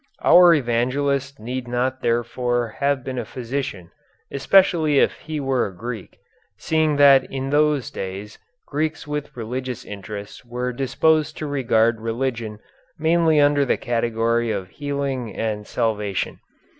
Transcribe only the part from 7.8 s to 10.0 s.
days Greeks with religious